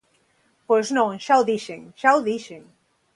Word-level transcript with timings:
Pois 0.67 0.87
non, 0.97 1.09
xa 1.25 1.35
o 1.41 1.47
dixen, 1.51 1.81
xa 2.01 2.09
o 2.19 2.23
dixen. 2.29 2.63